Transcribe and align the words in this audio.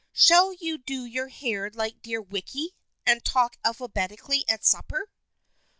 "Shall 0.25 0.51
you 0.53 0.79
do 0.79 1.05
your 1.05 1.27
hair 1.27 1.69
like 1.69 2.01
dear 2.01 2.23
Wicky, 2.23 2.73
and 3.05 3.23
talk 3.23 3.57
alphabetically 3.63 4.43
at 4.49 4.65
supper 4.65 5.11